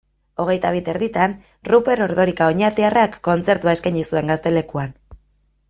Hogeita 0.43 0.69
bi 0.75 0.79
eta 0.83 0.89
erdietan 0.93 1.35
Ruper 1.73 2.01
Ordorika 2.07 2.47
oñatiarrak 2.55 3.19
kontzertua 3.29 3.77
eskaini 3.79 4.07
zuen 4.09 4.35
Gaztelekuan. 4.35 4.97